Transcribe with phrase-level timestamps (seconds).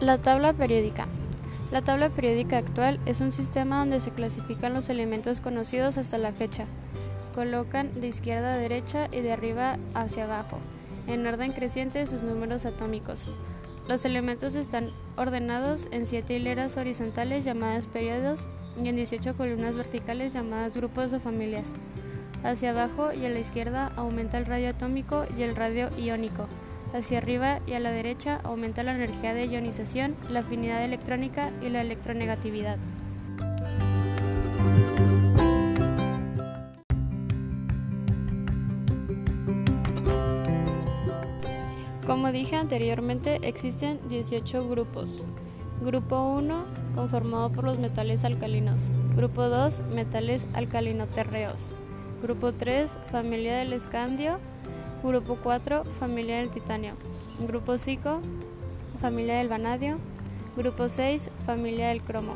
[0.00, 1.08] La tabla periódica.
[1.72, 6.30] La tabla periódica actual es un sistema donde se clasifican los elementos conocidos hasta la
[6.30, 6.66] fecha.
[7.20, 10.60] Se colocan de izquierda a derecha y de arriba hacia abajo,
[11.08, 13.28] en orden creciente sus números atómicos.
[13.88, 18.46] Los elementos están ordenados en siete hileras horizontales llamadas periodos
[18.80, 21.74] y en 18 columnas verticales llamadas grupos o familias.
[22.44, 26.46] Hacia abajo y a la izquierda aumenta el radio atómico y el radio iónico.
[26.94, 31.68] Hacia arriba y a la derecha aumenta la energía de ionización, la afinidad electrónica y
[31.68, 32.78] la electronegatividad.
[42.06, 45.26] Como dije anteriormente, existen 18 grupos.
[45.82, 48.90] Grupo 1, conformado por los metales alcalinos.
[49.14, 51.74] Grupo 2, metales alcalinoterreos.
[52.22, 54.38] Grupo 3, familia del escandio.
[55.02, 56.94] Grupo 4, familia del titanio.
[57.46, 58.20] Grupo 5,
[59.00, 59.98] familia del vanadio.
[60.56, 62.34] Grupo 6, familia del cromo.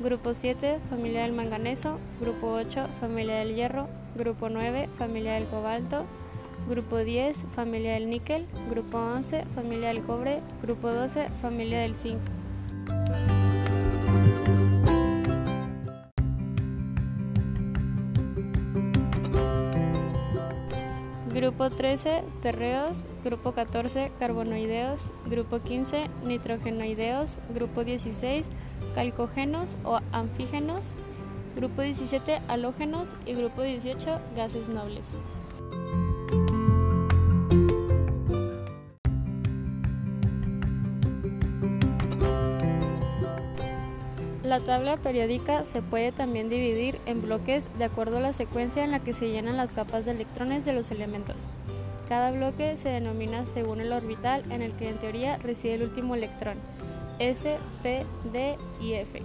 [0.00, 1.98] Grupo 7, familia del manganeso.
[2.20, 3.88] Grupo 8, familia del hierro.
[4.16, 6.04] Grupo 9, familia del cobalto.
[6.68, 8.46] Grupo 10, familia del níquel.
[8.70, 10.40] Grupo 11, familia del cobre.
[10.62, 12.20] Grupo 12, familia del zinc.
[21.38, 22.96] Grupo 13, terreos.
[23.22, 25.02] Grupo 14, carbonoideos.
[25.24, 27.38] Grupo 15, nitrogenoideos.
[27.54, 28.48] Grupo 16,
[28.92, 30.96] calcógenos o anfígenos.
[31.54, 33.14] Grupo 17, halógenos.
[33.24, 35.06] Y grupo 18, gases nobles.
[44.48, 48.92] La tabla periódica se puede también dividir en bloques de acuerdo a la secuencia en
[48.92, 51.48] la que se llenan las capas de electrones de los elementos.
[52.08, 56.14] Cada bloque se denomina según el orbital en el que en teoría reside el último
[56.14, 56.56] electrón,
[57.18, 59.20] S, P, D y F.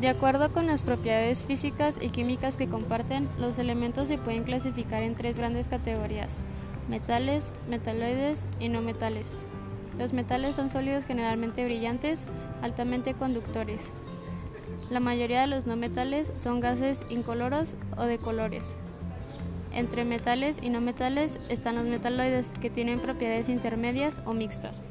[0.00, 5.02] De acuerdo con las propiedades físicas y químicas que comparten, los elementos se pueden clasificar
[5.02, 6.38] en tres grandes categorías,
[6.88, 9.36] metales, metaloides y no metales.
[9.98, 12.24] Los metales son sólidos generalmente brillantes,
[12.62, 13.90] altamente conductores.
[14.88, 18.76] La mayoría de los no metales son gases incoloros o de colores.
[19.70, 24.82] Entre metales y no metales están los metaloides, que tienen propiedades intermedias o mixtas.